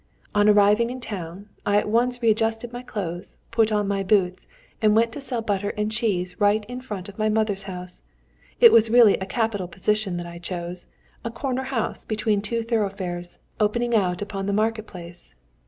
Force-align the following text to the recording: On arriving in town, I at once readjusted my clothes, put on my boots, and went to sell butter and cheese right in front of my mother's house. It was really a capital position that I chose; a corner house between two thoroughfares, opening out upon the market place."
On 0.33 0.49
arriving 0.49 0.89
in 0.89 0.99
town, 0.99 1.47
I 1.63 1.77
at 1.77 1.87
once 1.87 2.23
readjusted 2.23 2.73
my 2.73 2.81
clothes, 2.81 3.37
put 3.51 3.71
on 3.71 3.87
my 3.87 4.01
boots, 4.01 4.47
and 4.81 4.95
went 4.95 5.11
to 5.11 5.21
sell 5.21 5.43
butter 5.43 5.75
and 5.77 5.91
cheese 5.91 6.35
right 6.41 6.65
in 6.67 6.81
front 6.81 7.07
of 7.07 7.19
my 7.19 7.29
mother's 7.29 7.61
house. 7.69 8.01
It 8.59 8.71
was 8.71 8.89
really 8.89 9.17
a 9.19 9.27
capital 9.27 9.67
position 9.67 10.17
that 10.17 10.25
I 10.25 10.39
chose; 10.39 10.87
a 11.23 11.29
corner 11.29 11.65
house 11.65 12.03
between 12.03 12.41
two 12.41 12.63
thoroughfares, 12.63 13.37
opening 13.59 13.93
out 13.93 14.23
upon 14.23 14.47
the 14.47 14.53
market 14.53 14.87
place." 14.87 15.35